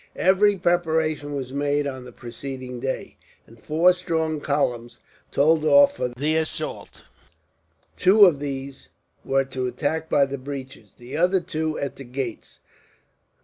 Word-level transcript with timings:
Every 0.15 0.55
preparation 0.57 1.35
was 1.35 1.53
made 1.53 1.85
on 1.85 2.05
the 2.05 2.11
preceding 2.11 2.79
day, 2.79 3.17
and 3.45 3.63
four 3.63 3.93
strong 3.93 4.39
columns 4.41 4.99
told 5.31 5.63
off 5.63 5.97
for 5.97 6.07
the 6.07 6.37
assault. 6.37 7.05
Two 7.97 8.25
of 8.25 8.39
these 8.39 8.89
were 9.23 9.45
to 9.45 9.67
attack 9.67 10.09
by 10.09 10.25
the 10.25 10.39
breaches, 10.39 10.93
the 10.97 11.15
other 11.17 11.39
two 11.39 11.77
at 11.77 11.97
the 11.97 12.03
gates. 12.03 12.61